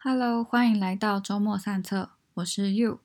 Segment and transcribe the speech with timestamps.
[0.00, 3.00] Hello，欢迎来到周末散策，我是 You。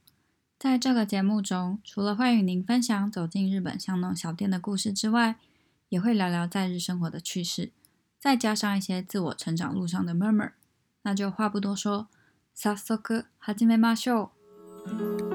[0.60, 5.38] 在这个节目中，除了会与您分享走进日本巷弄小店的故事之外，
[5.90, 7.72] 也会聊聊在日生活的趣事，
[8.20, 10.52] 再加上一些自我成长路上的 murmur。
[11.02, 12.08] 那就话不多说，
[12.54, 12.96] 早速
[13.40, 14.30] 始めましょ
[14.86, 15.35] う。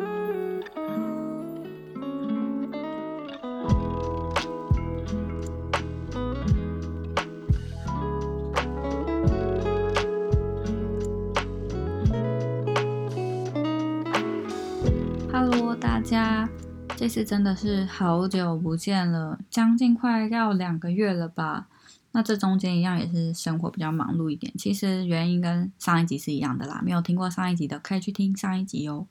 [16.02, 16.50] 家，
[16.98, 21.68] 这次真的是好久不见了，将近快要两个月了吧？
[22.12, 24.52] 那这中间一样也是生活比较忙碌一点。
[24.58, 29.08] 其实原因跟上一集是一样的啦，没有听过上一集的可以去听上一集哦。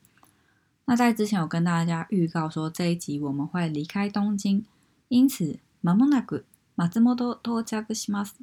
[0.87, 4.65] 那在之前有跟大家预告说这一集我们会离开东京，
[5.09, 6.41] 因此马莫那古
[6.75, 8.35] 马兹莫多多加个西马斯，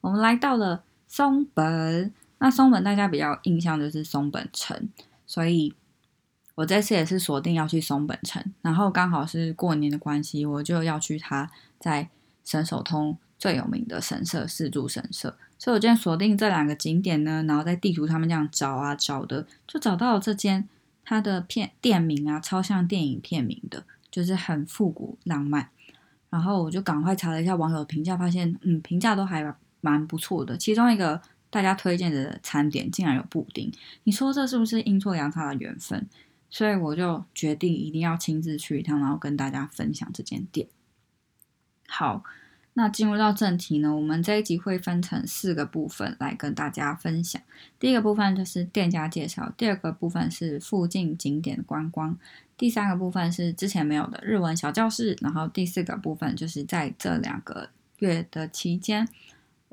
[0.00, 2.12] 我们来到了松本。
[2.38, 4.88] 那松本大家比较印象就是松本城，
[5.26, 5.74] 所以。
[6.56, 12.08] 我这次也是锁定要去松本城，然后刚好是过年的关系，我就要去他在
[12.44, 20.66] 神手通最有名的神社四柱神社，所以我今天锁定这两个景点呢，然后在地图上面这样找啊找的，就找到了这间
[21.04, 25.68] 它的片店名啊，超像电影片名的，就是很复古浪漫。
[26.30, 30.56] 然后我就赶快查了一下网友评价，发现嗯评价都还蛮不错的。
[30.56, 33.70] 其中一个大家推荐的餐点竟然有布丁，
[34.04, 36.06] 你说这是不是阴错阳差的缘分？
[36.48, 40.68] 所以我就决定一定要亲自去一趟，然后跟大家分享这间店。
[41.88, 42.24] 好，
[42.74, 47.40] 那进入到正题呢，我们这一集会分成四个部分来跟大家分享。
[47.78, 52.18] 第一个部分就是店家介绍，第二个部分是附近景点观光，
[52.56, 59.08] 第三个部分是之前没有的日文小教室，然后第四个部分就是在这两个月的期间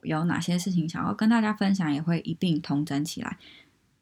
[0.04, 3.38] 有哪些事情想要跟大家分享，也会一并统整起来，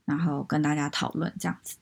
[0.05, 1.77] 然后跟大家讨论这样子。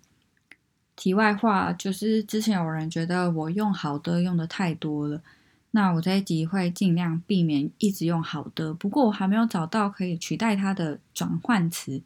[1.00, 5.22] 题外话就是，之前有人觉得我用好的用的太多了，
[5.72, 8.74] 那我这一集会尽量避免一直用好的。
[8.74, 12.02] 不过我还没有找到可以取代它的转换词，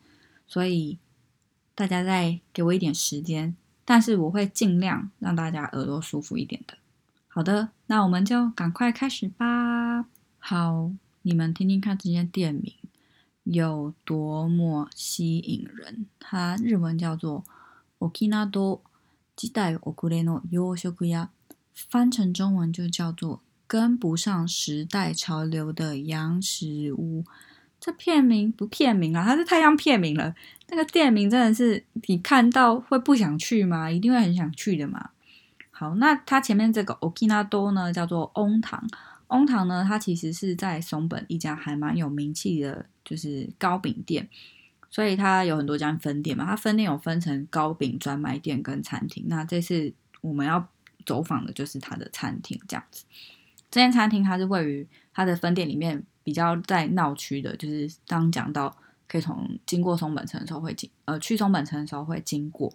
[0.45, 0.99] 所以
[1.73, 3.55] 大家再给我一点时间。
[3.83, 6.75] 但是我会尽量让大家耳朵舒服一点的。
[7.27, 10.05] 好的，那我们就赶快开始吧。
[10.37, 10.91] 好，
[11.23, 12.71] 你们听听看这间店名
[13.43, 17.43] 有多么吸引人，它日文叫做。
[18.09, 18.81] 沖縄都
[19.35, 21.27] 期待遅れの洋食屋，
[21.73, 27.23] 翻成中文就叫做跟不上时代潮流的洋食屋。
[27.79, 30.33] 这片名不片名啊，它是太像片名了。
[30.69, 33.91] 那个店名真的是你看到会不想去吗？
[33.91, 35.09] 一定会很想去的嘛。
[35.69, 38.87] 好，那它前面这个 Okinawa 呢，叫做翁堂。
[39.27, 44.29] 翁堂呢，它其实是在松本一家还蛮有名气的，就是糕饼店。
[44.93, 49.25] 所以它有很多家分店嘛，它分店有分成糕饼专卖店跟餐厅。
[49.27, 50.69] 那这次我们要
[51.03, 53.03] 走访的就是它的餐厅，这样子。
[53.71, 58.77] 这间餐厅它是位于它的分店里面比较在闹区的，就是刚讲到
[59.07, 62.71] 可以从经过松本城的时候会经，呃，去松本城的时候会经过。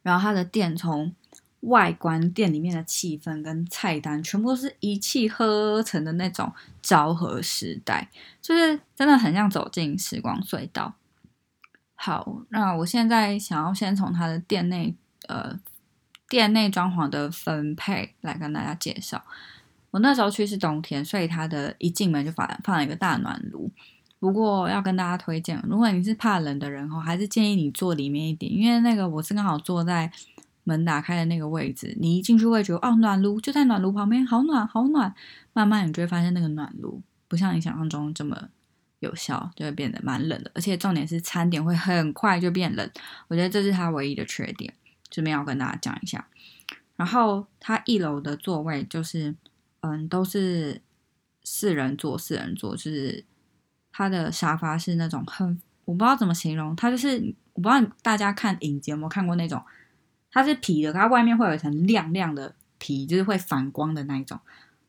[0.00, 1.14] 然后它的店从
[1.62, 8.08] 外观店里面的气氛跟菜单，全部都是一气呵成的那种昭和时代，
[8.40, 10.94] 就是真的很像走进时光隧道。
[11.96, 14.94] 好，那我现在想要先从它的店内，
[15.26, 15.58] 呃，
[16.28, 19.24] 店内装潢的分配来跟大家介绍。
[19.90, 23.68] 我那时候去是冬天，所以它的一进门就放放了一个大暖炉。
[24.20, 30.12] 不过要跟大家推荐，如果你是怕冷的人哦，还是建议你坐里面一点，因为那个我是刚好坐在。
[30.68, 35.14] 门打开的那个位置，你一进去会觉得哦，暖炉就在暖炉旁边，好暖好暖。
[35.54, 38.50] 慢慢你就会发现那个暖炉不像你想象中这么
[39.00, 40.50] 有效，就会变得蛮冷的。
[40.54, 42.88] 而且重点是餐点会很快就变冷，
[43.28, 44.74] 我觉得这是它唯一的缺点，
[45.08, 46.28] 这边要跟大家讲一下。
[46.96, 49.34] 然后它一楼的座位就是
[49.80, 50.82] 嗯，都是
[51.42, 53.24] 四人座，四人座就是
[53.90, 59.60] 它的沙发是那种很我不知道怎么形容，它就是我不知道大家看影集有没有看过那种。
[60.30, 64.38] 它是皮的，它外面会有一层亮亮的皮，就是会反光的那一种，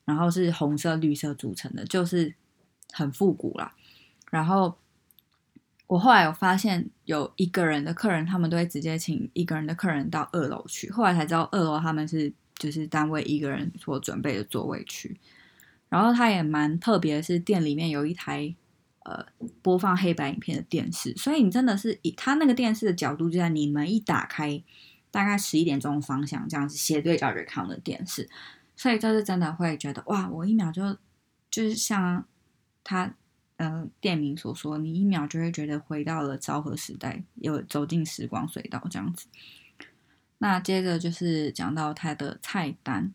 [0.05, 2.35] 然后是红色、绿色组成的，就是
[2.91, 3.73] 很复古啦。
[4.29, 4.77] 然后
[5.87, 10.91] 我后来有发现，有一个人的客人，他们都会直接请一个人的客人到二楼去。
[10.91, 15.17] 后来才知道，二楼他们是就是单位一个人所准备的座位区。
[15.87, 18.53] 然后它也蛮特别是，店里面有一台
[19.05, 19.25] 呃
[19.63, 24.61] 播放黑白影片的电视，所以你真的是以它那个电视的角度，就在你门一打开。
[25.11, 28.29] 大概十一点钟方向，这样子斜对角就看的电视，
[28.75, 30.97] 所以这是真的会觉得哇，我一秒就
[31.49, 32.25] 就是像
[32.83, 33.13] 他
[33.57, 39.27] 呃店名所说，你一秒就会觉得回到了昭和时代，有走进时光隧道这样子。
[40.37, 43.13] 那接着就是讲到它的菜单，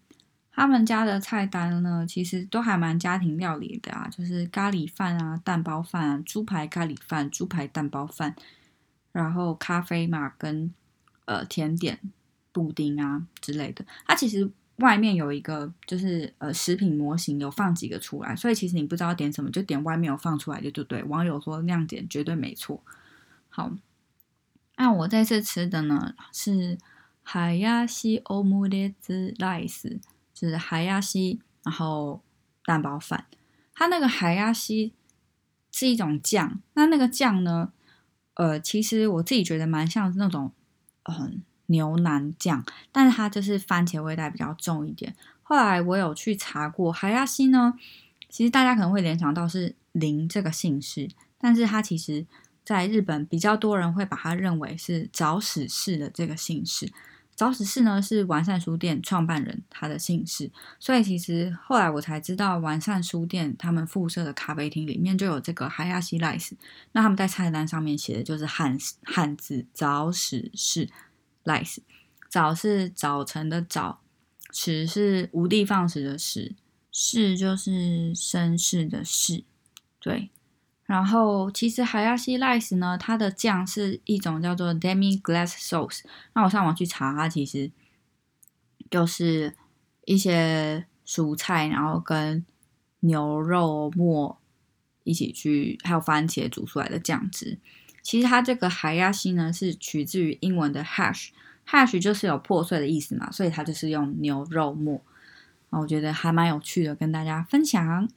[0.52, 8.36] 他们家的菜单呢，其实都还蛮家庭料理的啊，就是咖喱饭啊、蛋包饭啊、猪排咖喱饭、猪排蛋包饭，
[9.12, 10.70] 然后咖啡嘛跟
[11.24, 12.00] 呃甜点、
[12.52, 13.84] 布丁啊之类的。
[14.06, 21.02] 它其实外面有一个就是呃食品模型，有放几个出来，所以其实你不知道点什么，就点外面有放出来就就对。
[21.04, 22.82] 网友说亮点绝对没错。
[23.48, 23.72] 好，
[24.76, 26.78] 那我这次吃的呢是。
[27.26, 29.98] 海鸭西欧姆列兹 rice
[30.34, 32.22] 就是海鸭西，然后
[32.66, 33.24] 蛋包饭。
[33.74, 34.92] 它那个海鸭西
[35.72, 37.72] 是一种酱，那那个酱呢，
[38.34, 40.52] 呃，其实我自己觉得蛮像那种
[41.04, 45.14] 嗯牛腩酱，但是它就是番茄味道比较重一点。
[45.42, 47.74] 后来我有去查过海鸭西呢，
[48.28, 51.08] 其实大家可能会联想到是林这个姓氏，
[51.38, 52.26] 但是它其实
[52.64, 56.90] 在日本比较多人会把它认为是早死氏的这个姓氏。
[57.34, 66.56] 早史氏呢是完善书店创办人，他的姓氏，所以其实后来我才知道，完善书店他们附设的咖啡厅里面就有这个海亚西赖斯。
[66.92, 70.88] 那他们在菜单上面写的就是汉汉字早史氏
[71.42, 71.82] 赖斯，
[72.28, 74.00] 早是早晨的早，
[74.52, 76.54] 史是无地放矢的史，
[76.92, 79.42] 士就是绅士的士，
[79.98, 80.30] 对。
[80.94, 86.02] 然后，其实海亚西 rice 呢，它的酱是一种叫做 demi glass sauce。
[86.34, 87.72] 那我上网去查，它其实
[88.88, 89.56] 就是
[90.04, 92.46] 一些蔬菜，然后跟
[93.00, 94.40] 牛肉末
[95.02, 97.58] 一起去，还有番茄煮出来的酱汁。
[98.00, 105.02] 其实它这个海亚西呢，是取自于英文的 hash，hash 就是有破碎的意思嘛，所以它就是用牛肉末。
[105.70, 108.08] 啊，我觉得还蛮有趣的，跟大家分享。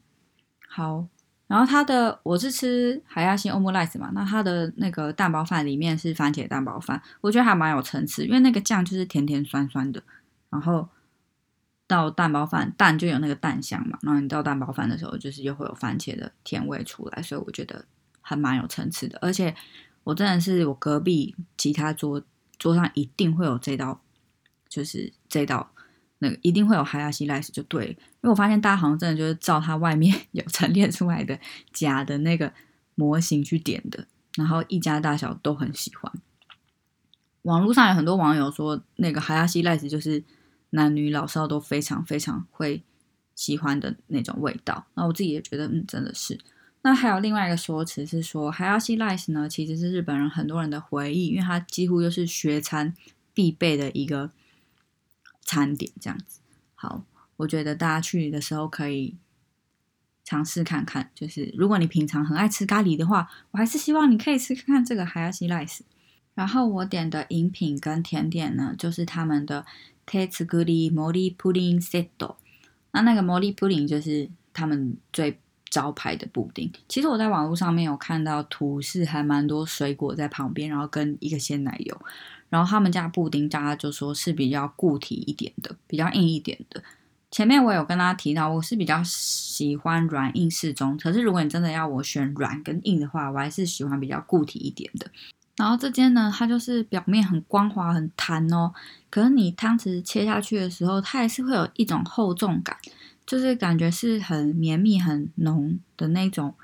[0.69, 1.07] 好。
[1.47, 10.03] 然后它的我是吃海亚星 omelette 嘛，那它的那个蛋包饭里面是番茄蛋包饭，我觉得还蛮有层次，因为那个酱就是甜甜酸酸的，
[10.49, 10.89] 然后
[11.87, 17.85] 到蛋包饭蛋就有那个蛋香嘛，然后你到蛋包饭的时候就是又会有番茄的甜味出来，所以我觉得
[18.19, 19.55] 还蛮有层次的，而且
[20.03, 22.21] 我真的是我隔壁其他桌
[22.59, 24.01] 桌上一定会有这道，
[24.67, 25.71] 就是这道。
[26.19, 31.39] 那个一定会有海亚西莱斯就对，因为我发现大家好像真的就是照它外面 有陈列出来的
[31.71, 32.51] 假的那个
[32.95, 36.11] 模型去点的，然后一家大小都很喜欢。
[37.43, 40.23] 网络上有很多网友说，那个海亚西莱斯就是
[40.71, 42.81] 男女老少都非常非常会
[43.35, 44.87] 喜欢的那种味道。
[44.95, 46.39] 那我自己也觉得，嗯，真的是。
[46.81, 52.93] 那还有另外一个说辞是说，海亚西莱斯呢其实是日本人很多人的回忆，因为它几乎就是学餐
[53.33, 54.31] 必备的一个。
[55.47, 56.41] 餐点这样子，
[56.75, 57.03] 好，
[57.37, 59.15] 我觉得大家去的时候可以
[60.25, 61.09] 尝试看看。
[61.15, 65.79] 就是如果你平常很爱吃咖喱的话，我还是希望你可以吃看看这个海亚西 rice。
[66.35, 69.65] 然后我点的饮品跟甜点呢，就是他们的
[70.05, 72.35] Tetsuguri Mori Pudding Set。
[72.91, 76.71] 那那个 Mori Pudding 就是他们最招牌的布丁。
[76.87, 82.01] 其实我在网络上面有看到图，是还蛮多水果在旁边，然后跟一个鲜奶油。
[82.49, 86.81] 然后他们家布丁，大家就说是比较固体一点的，比较硬一点的。
[87.29, 90.97] 前面我有跟大家提到，我是比较喜欢软硬适中。
[90.97, 95.11] 可是如果你真的要我选软跟硬的话，我还是喜欢比较固体一点的。
[95.57, 98.71] 然后这间呢，它就是表面很光滑、很弹哦，
[99.09, 102.77] 可是你汤匙切下去的时候，它还是会有一种厚重感，
[103.27, 106.55] 就是感觉是很绵密、很浓的那种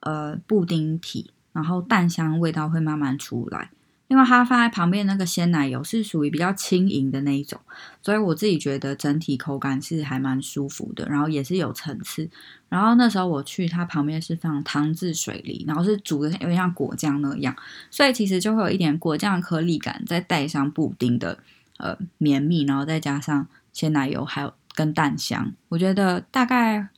[0.00, 3.70] 呃布丁体，然后蛋香味道会慢慢出来。
[4.08, 7.58] 因为它放在旁边那个鲜奶油是属于比较轻盈的那一种，
[8.02, 12.28] 所以我自己觉得整体口感是还蛮舒服的，然后也是有层次。
[12.68, 17.56] 然后那时候我去，它旁边是放汤渍水梨，然后是煮的有点像果酱那样，
[17.90, 21.38] 所以其实就会有一点果酱颗粒感，再带上布丁的
[21.78, 26.88] 呃绵密，然后再加上鲜奶油还有跟蛋香，我觉得大概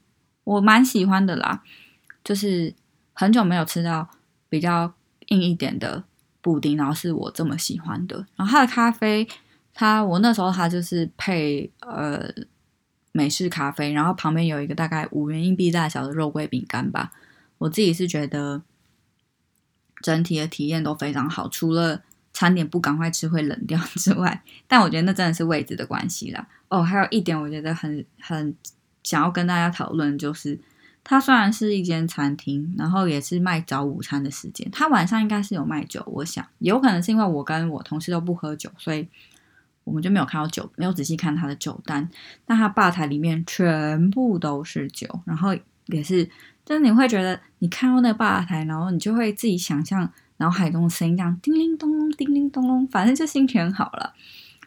[0.44, 1.62] 我蛮喜欢的啦。
[2.22, 2.74] 就是
[3.12, 4.08] 很久没有吃到
[4.48, 4.94] 比较
[5.26, 6.04] 硬一点的。
[6.40, 8.26] 布丁，然后是我这么喜欢的。
[8.36, 9.26] 然后它的咖啡，
[9.72, 12.22] 它我那时候它就是配呃
[13.12, 17.12] 美式咖啡，然后旁边有一个大概五元硬币大小的肉桂饼干吧。
[17.56, 18.60] 我自己是觉得
[20.02, 22.02] 整体的体验都非常好，除了
[22.34, 26.46] 餐点不赶快吃会冷掉之外， 但我觉得那真的是位置的关系啦。
[26.78, 28.54] 哦，还有一点我觉得很很
[29.02, 30.58] 想要跟大家讨论就是。
[31.06, 36.02] 它虽然是一间餐厅，然后也是卖早午餐的时间，它晚上应该是有卖酒。
[36.06, 39.06] 我想有可能是因为我跟我同事都不喝酒，所以
[39.84, 42.08] 我们就没有看到酒，没有仔细看它的酒单。
[42.46, 45.54] 但它吧台里面全部都是酒，然后
[45.88, 46.24] 也是，
[46.64, 54.14] 就是你会觉得你看到那个吧台，然后你就会自己想象脑海中的声音这样叮铃咚咚，叮铃咚咚，反正就心情很好了。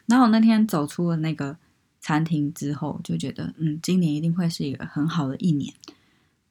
[0.06, 1.56] 然后我那天走出了那个
[2.00, 5.72] 餐厅之后，就觉得嗯，今年一定会是一个很好的一年。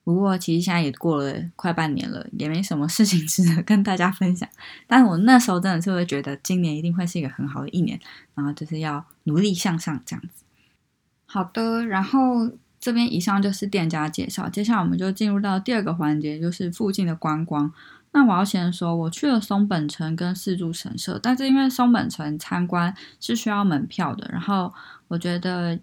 [0.03, 4.47] 不过其实现在也过了快半年了，也没什么事情 值得跟大家分享。
[4.87, 7.99] 但我那时候真的是会觉得今年一定会是一个很好的一年，
[8.33, 10.45] 然后就是要努力向上这样子。
[11.25, 12.49] 好的，然后
[12.79, 17.73] 这边以上就是店家介绍，接下来我们就进入到第二个环节，就是附近的观光。
[18.11, 24.73] 那我要先说，我去了松本城跟四柱神社，但是因为松本城参观是需要门票的，然后
[25.07, 25.79] 我觉得。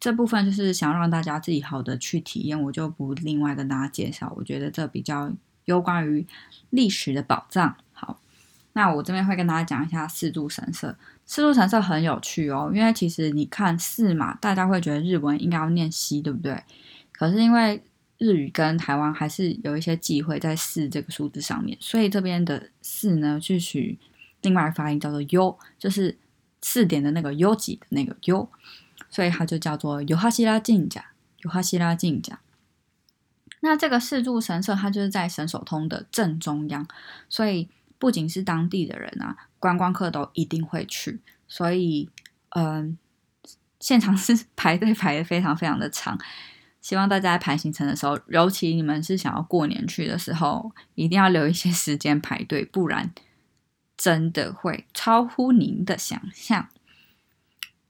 [0.00, 4.30] 这部分就是想让大家自己好的去体验，我就不另外跟大家介绍。
[4.36, 5.32] 我觉得这比较
[5.64, 6.26] 有关于
[6.68, 7.74] 历史的宝藏。
[7.94, 8.18] 好，
[8.74, 10.94] 那我这边会跟大家讲一下四柱神社。
[11.24, 16.62] 四柱神社很有趣哦，因为其实你看四嘛，大家会觉得日文应该要念西，对不对？
[17.10, 17.82] 可是因为
[18.18, 23.98] 日语跟台湾还是有一些忌讳在四这个数字上面，所以这边的四呢，去取
[24.42, 26.18] 另外发音叫做 U，就是
[26.60, 28.48] 四点的那个 U 几的那个 U。
[29.10, 32.40] 所以它就叫做尤哈希拉镜甲，尤哈希拉镜甲。
[33.60, 36.84] 那这个四柱神社，它就是在神手通的正中央，
[37.28, 41.20] 所以不仅是当地的人啊，观光客都一定会去。
[41.46, 42.10] 所以，
[42.50, 42.98] 嗯，
[43.78, 46.18] 现场是 排队排的非常非常的长。
[46.84, 53.10] 希望大家在排行程的时候，尤其你们是想要过年去的时候，一定要留一些时间排队，不然
[53.96, 56.68] 真的会超乎您的想象。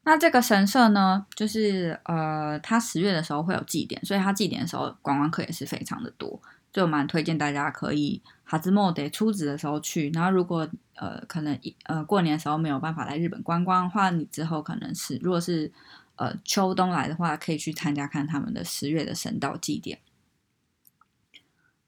[0.05, 6.41] 那这个神社呢，就是呃，它十月的时候会有祭典，所以它祭典的时候观光客也是非常的多，
[6.73, 10.09] 就蛮推荐大家可以哈兹莫得初值的时候去。
[10.15, 15.73] 然后如果呃可能一呃过年的时候没有办法来日本观光的话，你之后可能是如果是
[16.17, 19.99] 呃秋冬来的话，可以去参加看他们的十月的神道祭典。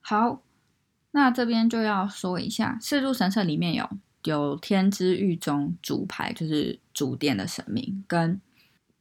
[0.01, 0.43] 好，
[1.13, 3.89] 那这边就要说一下四柱神社里面有。
[4.25, 8.41] 有天之狱中主牌，就是主殿的神明，跟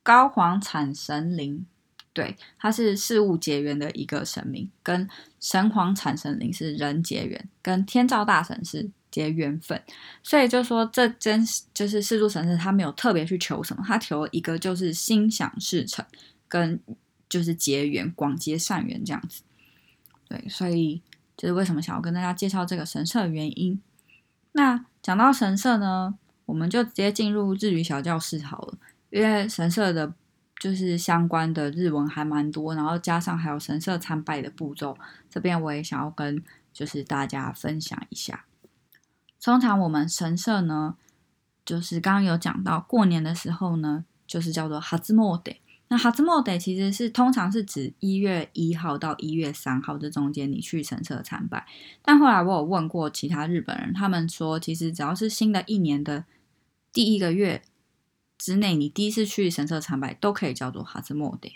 [0.03, 1.65] 高皇产神灵，
[2.13, 5.09] 对，它是事物结缘的一个神明，跟
[5.39, 9.81] 神皇产神灵是人结缘，跟天照大神是结缘分，
[10.21, 11.41] 所以就说这真
[11.73, 16.05] 就是四柱神社，他没有特别去求什么，他求一个就是心想事成，
[16.49, 16.77] 跟
[17.29, 19.43] 就是结缘，广结善缘这样子，
[20.27, 21.01] 对，所以
[21.37, 23.81] 就是为什么想要跟大家介绍这个神社的原因。
[24.51, 28.77] 那讲到神社呢，我们就直接进入日语小教室好了，
[29.11, 30.13] 因为神社的，
[30.59, 34.97] 就是相关的日文还蛮多，然后加上还有神社参拜的步骤，
[35.29, 36.43] 这边我也想要跟
[36.73, 38.43] 就是大家分享一下。
[39.45, 40.95] 通常我们神社呢，
[41.63, 45.53] 就是刚刚有讲到过年的时候呢，就是叫做哈兹莫德。
[45.87, 51.63] 那哈兹莫德其实是通常是指一月一号到一月三号这中间你去神社参拜，
[52.01, 56.25] 但后来我有问过其他日本人，他们说其实只要是新的一年的
[56.91, 57.61] 第一个月
[58.39, 61.49] 之内，你第一次去神社参拜都可以叫做哈兹莫德。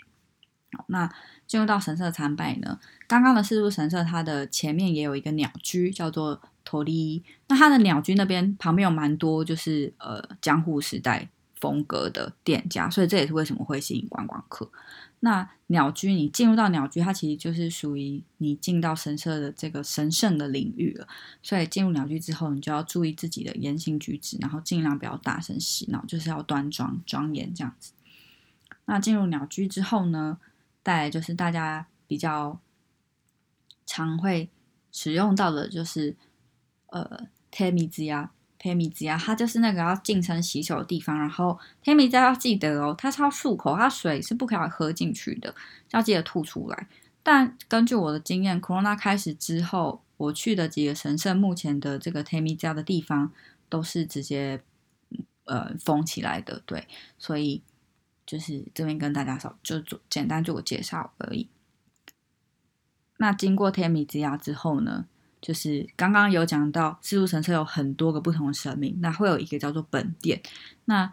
[0.86, 1.12] 那
[1.48, 2.78] 进入到神社参拜呢，
[3.08, 11.28] 刚刚的四柱神社它的前面也有一个鸟居叫做托利，那它的鸟居那边旁边有蛮多就是呃江户时代。
[11.60, 14.70] 风格的店家，所以这也是为什么会吸引观光客。
[15.18, 21.06] 那鸟居，你进入到鸟居，它其实就是属于你进到神社的这个神圣的领域了。
[21.42, 27.92] 所以进入鸟居之后，你就要注意自己的言行举止，然后尽量不要大声洗脑，就是要端庄庄严这样子。
[28.86, 30.38] 那进入鸟居之后呢，
[30.82, 32.58] 带来就是大家比较
[33.84, 34.48] 常会
[34.90, 36.16] 使用到的，就是
[36.90, 38.30] 呃，天米之呀。
[38.62, 41.18] 天米子啊，它就是那个要进城洗手的地方。
[41.18, 45.54] 然后天米子要记得哦，它超漱口，它水是不可以喝进去的，
[45.92, 46.86] 要记得吐出来。
[47.22, 53.32] 但根据我的经验，Corona 开始之后，我去的几个神社，目前的这个天米子的地方
[53.70, 54.60] 都是直接
[55.44, 56.62] 呃封起来的。
[56.66, 57.62] 对，所以
[58.26, 61.48] 就是这边跟大家说，就做简单做个介绍而已。
[63.16, 65.06] 那经过天米之亚之后呢？
[65.40, 70.42] 就是刚刚有讲到四柱神社有很多个不同的神明，那会有一个叫做本殿。
[70.84, 71.12] 那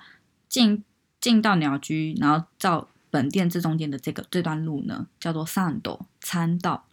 [0.49, 0.83] 进
[1.21, 6.85] 进到鸟居，然后到本殿这中间的这个这段路呢，叫做上斗参道。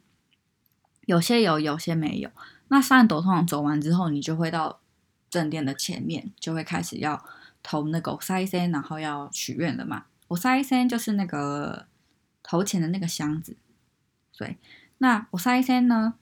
[1.07, 2.31] 有些有，有些没有。
[2.69, 4.81] 那上斗通常走完之后，你就会到
[5.29, 7.25] 正殿的前面，就会开始要
[7.63, 10.07] 投那个塞仙，然后要许愿了嘛。
[10.29, 11.87] 我塞仙就是那个
[12.43, 13.57] 投钱的那个箱子。
[14.39, 14.57] 对，
[14.99, 16.15] 那我塞仙呢？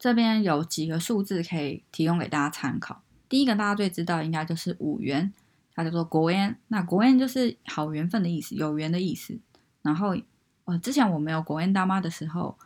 [0.00, 3.02] 这边有几个数字可以提供给大家参考。
[3.28, 5.32] 第一个大家最知道应该就是五元，
[5.74, 6.56] 它叫做国缘。
[6.68, 9.38] 那国缘就是好缘分的意思，有缘的意思。
[9.82, 10.16] 然后
[10.64, 12.56] 呃，之前我没有国宴大妈的时候，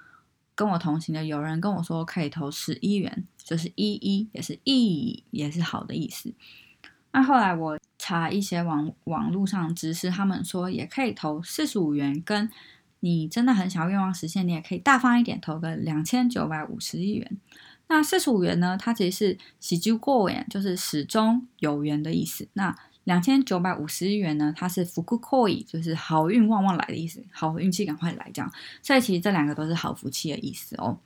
[0.54, 6.32] 跟我同行的有人跟我说可以投十一元，就是一一也是一也是好的意思。
[7.10, 12.48] 那后来我查一些网网络上知识，他们说也可以投四十五元，跟
[13.04, 17.36] 你真的很想要愿望实现，你也可以大方一点投个两千九百五十亿元。
[17.86, 18.78] 那四十五元呢？
[18.80, 22.48] 它其实是喜之过元，就是始终有缘的意思。
[22.54, 24.54] 那两千九百五十亿元呢？
[24.56, 28.50] 它是福库扣伊，就是好运旺旺来的意思，好运气赶快来这样。
[28.80, 30.98] 所以其实这两个都是好福气的意思哦。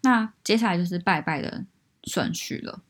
[0.00, 1.66] 那接下来就是拜拜的
[2.04, 2.80] 顺序了。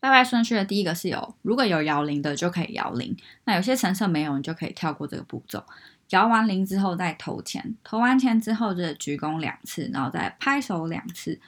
[0.00, 3.16] 拜拜顺序的第一个是有，如果有摇铃的就可以摇铃。
[3.44, 5.64] 那有些成色没有，你就可以跳过这个步骤。
[6.10, 11.40] 摇完铃之后再投钱，投完钱之后就鞠躬两次，然后再拍手两次。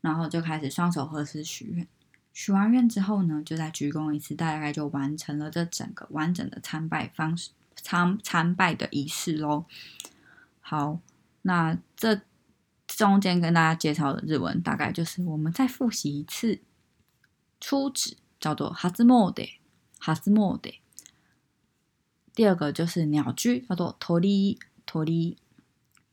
[0.00, 1.86] 然后就开始双手合十许愿，
[2.32, 9.64] 许完愿之后呢，就再鞠躬一次，大概就完成了这整个完整的参拜方式参参拜的仪式喽。
[10.60, 11.00] 好，
[11.42, 12.20] 那这
[12.86, 16.60] 中间跟大家介绍的日文，大概就是我们再复习一次：
[17.60, 19.42] 初指叫做哈兹莫德，
[19.98, 20.70] 哈兹莫德；
[22.38, 25.36] 第二个就是鸟居，叫做托利托利；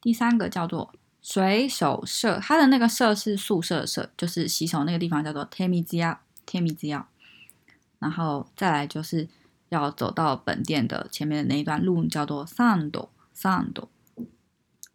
[0.02, 0.92] 第三个叫做。
[1.22, 7.08] 水手社，它的那个社是宿舍社，就是洗手那个地方叫做天米之亚，天米之亚。
[8.00, 9.28] 然后再来就是
[9.70, 13.88] 要走到本店的前面的那一段路叫做 sando sando。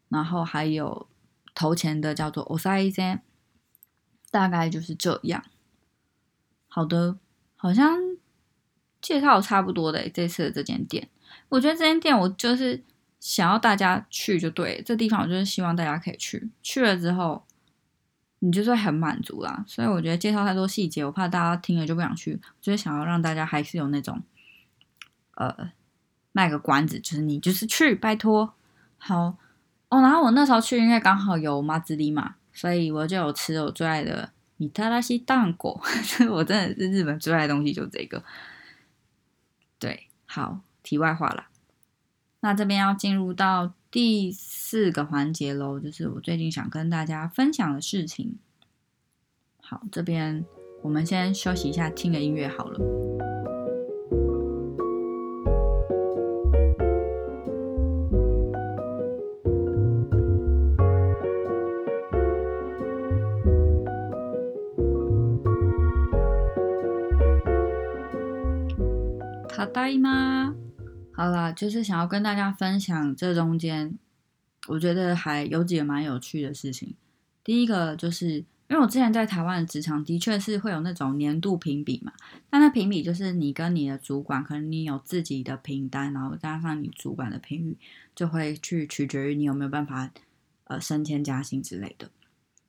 [0.08, 1.06] 然后还有
[1.54, 3.20] 投钱的叫做 osaizen，
[4.32, 5.44] 大概就是这样。
[6.66, 7.18] 好的，
[7.54, 7.98] 好像
[9.00, 11.08] 介绍差不多的这次的这间店，
[11.50, 12.82] 我觉得这间店我就是。
[13.20, 17.44] 想要大家去就对，这地方我就是希望大家可以去，去了之后
[18.38, 19.62] 你就是很满足啦。
[19.68, 22.40] 所以我觉得介绍太多细节，我怕大家听了就不想去。
[22.62, 24.22] 就是想要让大家还是有那种，
[25.34, 25.70] 呃，
[26.32, 28.54] 卖个关子，就是你就是去，拜托。
[28.96, 29.36] 好
[29.90, 35.78] 哦，然后我那时候去，因为刚好有马子里嘛，所以我就有吃我最爱的米特拉西蛋果。
[36.30, 38.24] 我真的是日本最爱的东西就这个。
[39.78, 41.47] 对，好，题外话了。
[42.41, 48.37] 那这边要进入到第四个环节喽，就是我最近想跟大家分享的事情。
[49.61, 50.45] 好，这边
[50.83, 52.79] 我们先休息一下，听个音乐好了。
[69.47, 70.58] ただいま。
[71.20, 73.94] 好啦，就是想要跟大家分享这中间，
[74.68, 76.94] 我觉得还有几个蛮有趣的事情。
[77.44, 82.10] 第一个就是，因为我之前在台湾的职场的确是会有那种年度评比嘛，
[82.48, 87.76] 那那评比就是你跟你的主管，可能你有自己的评单，然后加上你主管的评语，
[88.14, 90.10] 就会去取决于你有没有办法
[90.64, 92.08] 呃升迁加薪之类的。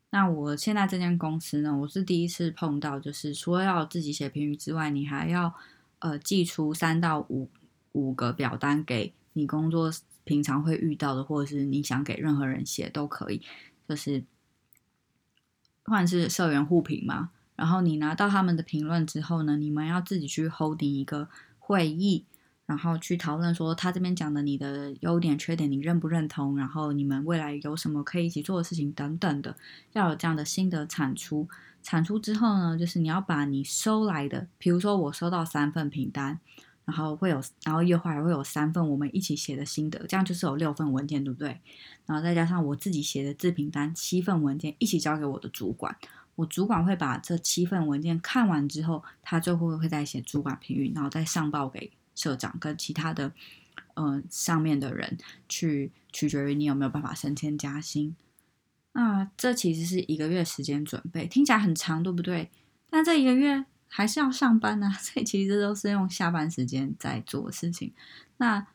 [0.10, 5.54] 那我现在这间公司呢，我是第一次碰到，就是除了要自己写评语之外，你还要
[6.00, 7.50] 呃寄出三到五。
[7.94, 9.92] 五个表单给你工作
[10.24, 13.42] 平常会遇到的，或者是你想给任何人写都可以，
[13.88, 14.24] 就是
[15.84, 17.32] 换是社员互评嘛。
[17.56, 22.26] 然后你拿到他们的评论之后呢，你们要自己去 holding 一个会议，
[22.66, 29.56] 然后去讨论说他这边讲的你的优点缺点你认不认同，然后你们未来有什么可以一起做的事情等等的，
[29.94, 31.48] 要有这样的心得产出。
[31.84, 36.40] 产出之后呢，就是你要把你收来的，比如说我收到三份评单。
[36.86, 41.60] 然后会有，然后一会还会有三份我们一起写的心得，这样就是有六份文件，对不对？
[42.06, 45.96] 然后再加上我自己写的自评单，七份文件一起交给我的主管，
[46.36, 53.32] 我主管会把这七份文件看完之后，他最后会再写主管评语，然后再上报给社长跟其他的，
[53.94, 55.18] 呃，上面的人
[55.48, 58.16] 去取决于你有没有办法升迁加薪。
[58.94, 62.50] 那这其实是一个月时间准备，听起来很长，对不对？
[62.90, 63.66] 但这一个月。
[63.94, 67.92] 还是要上班呢， 所以其实都是用下班时间在做事情。
[68.38, 68.66] 那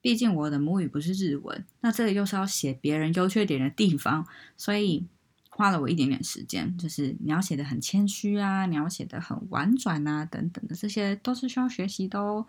[0.00, 4.24] 毕竟我的母语不是日文，那这里又是要写别人优缺点的地方，
[4.56, 5.04] 所以
[5.50, 6.78] 花了我一点点时间。
[6.78, 12.46] 就是你要写的很谦虚啊，你要写的很婉转啊，等等的，这些都是需要学习的哦。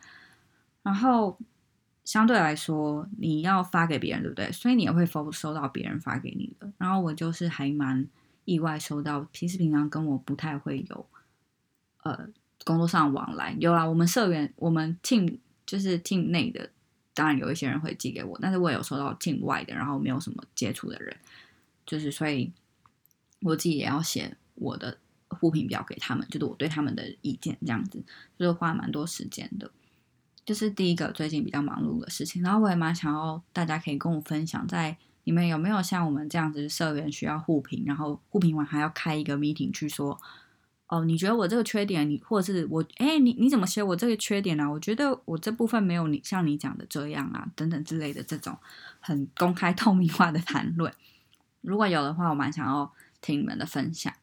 [0.84, 1.38] 然后
[2.06, 4.52] 相对来说，你要发给别人，对不对？
[4.52, 6.72] 所以你也会收收到别人发给你的。
[6.78, 8.08] 然后我就是还蛮
[8.46, 11.06] 意外收到，平时平常跟我不太会有。
[12.04, 12.28] 呃，
[12.66, 16.70] 工作上往来有啦，我们社员，我们 team 就是 team 内的，
[17.14, 21.16] 当然有一些人会寄给我，但是我有收到 team 外的，然后没有什么接触的人，
[21.86, 22.52] 就是所以
[23.42, 28.04] 我自己也要写我的互评表给他们，就是我对他们的意见这样子，
[28.40, 29.70] 就是花蛮多时间的。
[30.44, 32.42] 就是第一个最近比较忙碌的事情。
[32.42, 40.20] 然后我也蛮想要大家可以跟我分享，在你们有没有像我们这样子社员需要互评，然后互评完还要开一个 meeting 去说。
[40.92, 44.70] 哦，你觉得我这个缺点，你或者是我，哎，你你怎么写我这个缺点呢？
[44.70, 48.58] 我觉得我这部分没有你像你讲的这样啊，等等之类的这种
[49.00, 50.94] 很公开透明化的谈论，
[51.62, 54.14] 如果有的话，我蛮想要听你们的分享。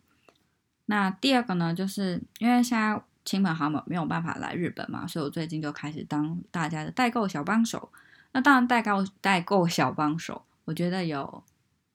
[0.85, 7.89] 那第二个呢，就是因为现在亲朋好友没有办法来日本嘛，所以我最近就开始当大家的代购小帮手。
[8.33, 11.43] 那当然，代购代购小帮手，我觉得有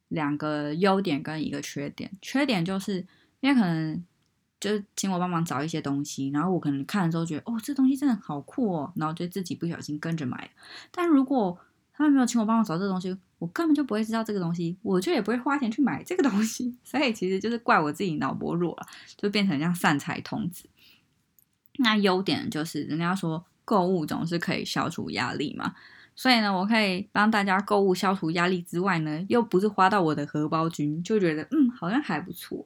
[0.08, 2.10] 两个优点跟一个缺点。
[2.24, 3.06] 缺点就是
[3.40, 4.04] 因为可能。
[4.64, 10.50] 就是请我帮忙找一些东西，然后我可能看的时候觉得，哦，这东西真的好酷哦，然后就自己不小心跟着买。
[10.90, 11.60] 但如果
[11.92, 16.74] 他们没有请我帮忙找这东西，我根本就不会知道这个东西，我就也不会花钱去买这个东西。
[16.82, 20.64] 所以其实就是怪我自己脑薄弱了，就变成像善财童子。
[21.80, 25.76] 那优点就是人家说购物总是可以消除压力嘛，
[26.16, 32.66] 所以呢，我可以帮大家购物消除压力之外呢，又不是花到我的荷包君，就觉得嗯，好像还不错。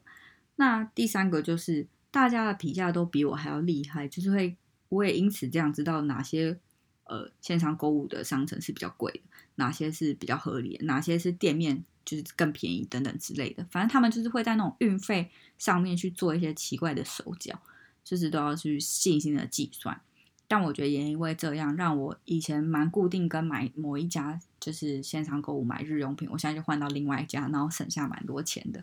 [0.58, 4.58] 那第三个就是大家的评价都比我还要厉害，就是会
[4.89, 6.60] 我也因此这样知道哪些
[7.06, 9.22] 呃线上购物的商城是比较贵的，
[9.56, 13.65] 哪些是比较合理，哪些是店面就是更便宜等等之类的。
[13.72, 17.60] 反正他们就是会在那种运费上面去做一些奇怪的手脚，
[18.04, 20.02] 就是都要去细心的计算。
[20.48, 28.82] 但我觉得也因为这样，让我以前蛮固定跟买某一家就是线上购物买日用品，我现在就换到另外一家，然后省下蛮多钱的。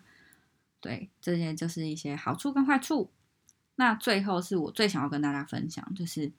[0.85, 3.11] 对，这些就是一些好处跟坏处。
[3.77, 6.31] 那最后是我最想要跟大家分享，就是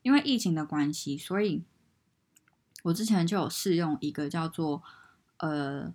[0.00, 1.62] 因为疫情的关系，所以
[2.82, 4.82] 我之前就有试用一个叫做
[5.36, 5.92] 呃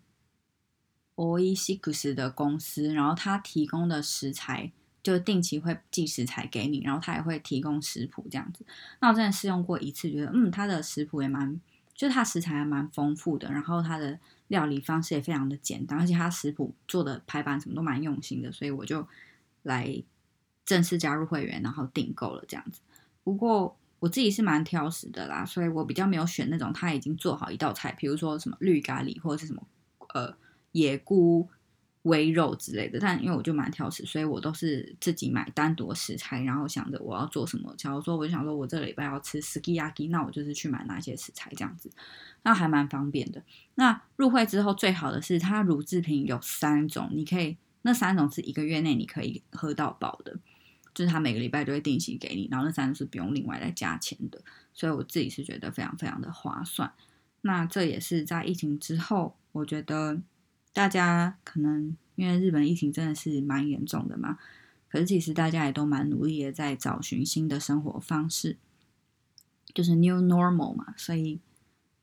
[1.15, 4.71] o e Six 的公司，然后他提供的食材
[5.02, 8.63] 就定期会寄食材给你，然后他也会提供食谱这样子。
[9.02, 11.60] 那我之前试用过一次，觉得嗯，他的食谱也蛮，
[12.00, 14.18] 就它食材还蛮丰富的，然后它的。
[14.50, 19.08] 料理方式也非常的简单，而且它食谱做的排版什么都蛮用心的，所以我就
[19.62, 20.04] 来
[20.66, 22.82] 正式加入会员，然后订购了这样子。
[23.24, 29.62] 不过我自己是蛮挑食的啦，所以我比较没有选那种他已经做好一道菜，比如说什么绿咖喱或者是什么
[30.16, 30.36] 呃
[30.72, 31.48] 野菇。
[32.04, 37.74] 微肉之类的，但因为我就蛮挑食，所以我都是自己买单独食材，然后想着我要做什么。
[37.78, 41.92] 假如说我就想说我这个礼拜要吃 skiyaki，那我就是去买哪些食材这样子，
[42.44, 43.44] 那还蛮方便的。
[43.76, 50.38] 那入会之后最好的是它乳制品有三种，你可以那三种是一个月内你可以喝到饱的，
[50.94, 54.42] 就是它每个礼拜都会定期给你，然后那三种是不用另外再加钱的，
[54.74, 56.94] 所以我自己是觉得非常非常的划算。
[57.42, 60.22] 那这也是在疫情之后，我觉得。
[60.80, 64.38] 大家可能因为日本疫情真的是蛮严重的嘛，
[64.88, 68.56] 可是其实大家也都蛮努力的在找寻新的生活方式，
[69.74, 71.42] 就是 new normal 嘛，所以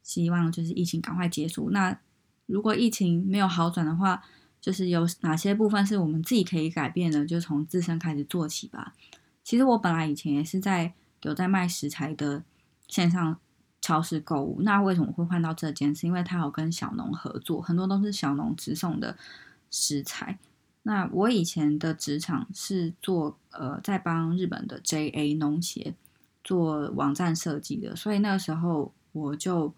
[0.03, 1.71] 希望就是疫情赶快结束。
[1.71, 1.99] 那
[2.45, 4.23] 如果疫情没有好转的话，
[4.61, 8.93] 就是有哪些部分是我们自己可以改变的，就从自身开始做起吧。
[9.43, 12.45] 其实我本来以前也是在有在卖食材的
[12.87, 13.39] 线上。
[13.87, 15.95] 超市购物，那为什么会换到这间？
[15.95, 19.17] 是因为他有跟小农合作，很多都是小农直送的
[19.71, 20.41] 食材。
[20.83, 25.95] 那我以前的职场是做呃，在帮日本的 JA 农协
[26.43, 29.73] 做网站设计的，所以那个时候我就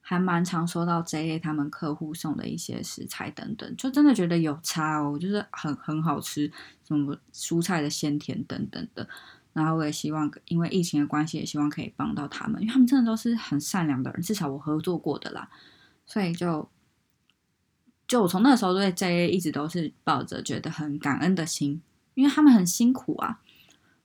[0.00, 6.50] 还蛮常收到 JA 他们客户送的一些食材等等，就真的觉得有差哦，就是很很好吃，
[6.88, 9.06] 什么蔬菜的鲜甜等等的。
[9.60, 15.50] 然后我也希望，因为疫情的关系，也希望可以帮到他们，因为他们真的都是很善良的人，至少我合作过的啦。
[16.06, 16.66] 所以就
[18.08, 21.82] 就我从那时候对 JA 一直都是抱着觉得很感恩的心，
[22.14, 23.40] 因为他们很辛苦啊。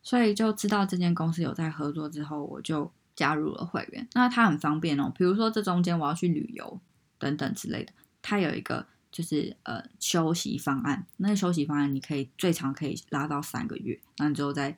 [0.03, 4.07] 所以就知道这间公司有在合作之后，我就加入了会员。
[4.13, 6.79] 那它很方便哦，比如说这中间我要去旅游
[7.17, 14.77] 等等之类的，它有一个就是呃休息方案，那个休息方案你可以最长可以拉到三个月，那你之后再。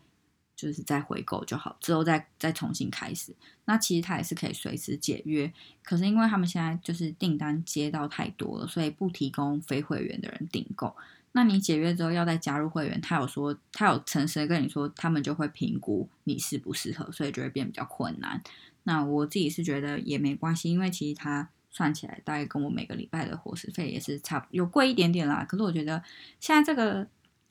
[0.58, 3.34] 就是再回购就好，之后再再重新开始。
[3.66, 10.94] 那其实他也是可以随时解约，可是因为他们现在就是订单接到太多了，所以不提供非会员的人订购。
[11.34, 18.42] 那你解约之后要再加入会员，他有说他有诚实的跟你说，他们就会评估你适不适合，所以就会变比较困难。
[18.84, 25.46] 那我自己是觉得也没关系，因为其实他算起来大概跟我每个礼拜的伙食费也是差有贵一点点啦。
[25.48, 26.02] 可是我觉得
[26.40, 27.06] 现在这个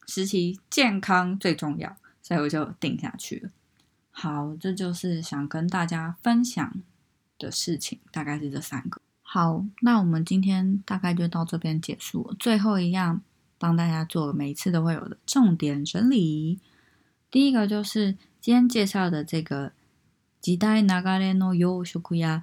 [0.08, 1.96] 时期健康最重要。
[2.26, 3.50] 所以我就定下去了。
[4.10, 6.82] 好，这就是想跟大家分享
[7.38, 9.00] 的事情，大概是这三个。
[9.22, 12.34] 好，那我们今天大概就到这边结束。
[12.36, 13.22] 最后一样，
[13.58, 16.58] 帮大家做每一次都会有的重点整理。
[17.30, 19.70] 第一个就是今天介绍的这个
[20.40, 22.42] 吉代流れの洋食屋，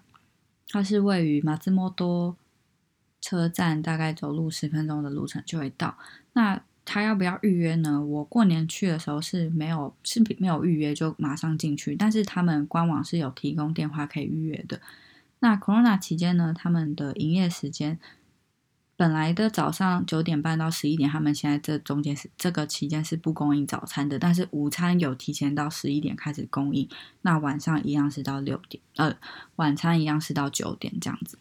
[0.70, 2.38] 它是位于马自莫多
[3.20, 5.98] 车站，大概走路十分钟的路程就会到。
[6.32, 8.04] 那他要不要预约呢？
[8.04, 14.82] 我过年去的时候是没有是没有预约就马上进去，但是他们官网是有提供电话可以预约的。
[15.40, 18.00] 那 Corona 期间呢，他们的营业时间
[18.96, 26.88] 本来的早上九点半到十一点，他们现在这中间是这个期间是不供应早餐的，但是午餐有提前到十一点开始供应。
[27.22, 29.18] 那晚上一样是到六点，呃，
[29.56, 31.38] 晚餐一样是到九点这样子。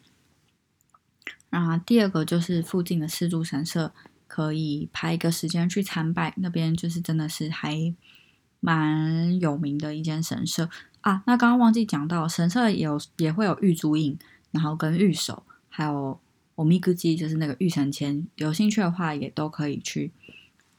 [1.49, 3.93] 然后第二个就是附近的四柱神社，
[4.33, 7.93] 可以排一个时间去参拜，那边就是真的是还
[8.59, 10.67] 蛮有名的一间神社。
[11.01, 14.17] 啊，那刚刚忘记讲到，神社有也会有玉珠印，
[14.49, 16.19] 然后跟玉手，还有
[16.55, 20.11] 欧米伽基，就是那个玉神签，有兴趣的话也都可以去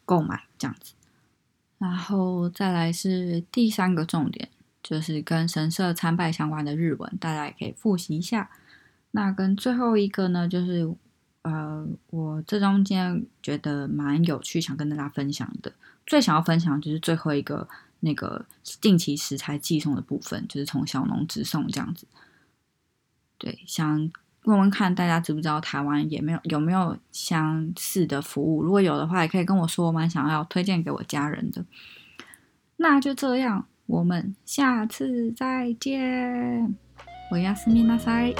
[0.05, 0.95] 购买这样子。
[1.79, 4.49] 然后再来是第三个重点，
[4.83, 8.51] 就是跟神社参拜相关的日文，大家也可以复习一下。
[9.12, 10.93] 那跟最后一个呢，就是
[11.44, 15.72] 呃，我这中间觉得蛮有趣，想跟大家分享的，
[16.04, 17.66] 最想要分享就是最后一个。
[18.00, 18.44] 那个
[18.83, 22.07] 定期食材寄送的部分，就是从小农直送这样子。
[23.38, 28.62] 对，想问问看大家知不知道台湾也没有有没有相似的服务？
[28.62, 31.64] 如果有的话，也可以跟我说，我蛮想要推荐给我家人的。
[32.76, 36.76] 那就这样，我们下次再见。
[37.30, 38.35] 我亚斯米纳塞。